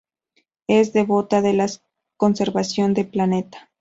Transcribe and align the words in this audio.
Es 0.65 0.93
devota 0.93 1.43
de 1.43 1.53
la 1.53 1.67
conservación 2.17 2.95
del 2.95 3.07
planeta. 3.07 3.69